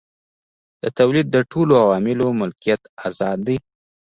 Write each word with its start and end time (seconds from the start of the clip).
د 0.81 0.83
تولید 0.99 1.27
د 1.31 1.37
ټولو 1.51 1.73
عواملو 1.83 2.27
ملکیت 2.41 2.81
ازاد 3.07 3.37
دی. 3.47 3.57